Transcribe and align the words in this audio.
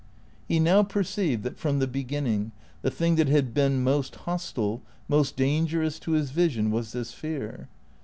He 0.47 0.59
now 0.59 0.81
perceived 0.81 1.43
that, 1.43 1.59
from 1.59 1.77
the 1.77 1.85
beginning, 1.85 2.53
the 2.81 2.89
thing 2.89 3.17
that 3.17 3.27
had 3.27 3.53
been 3.53 3.83
most 3.83 4.15
hostile, 4.15 4.81
most 5.07 5.35
dangerous 5.35 5.99
to 5.99 6.13
his 6.13 6.31
vision 6.31 6.71
Avas 6.71 6.93
this 6.93 7.13
fear. 7.13 7.67